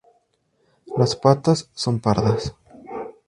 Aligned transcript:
Las 0.97 1.15
patas 1.15 1.69
son 1.75 1.99
pardas. 1.99 2.55